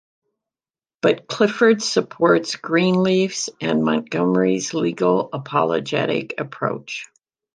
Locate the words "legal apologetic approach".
4.73-7.07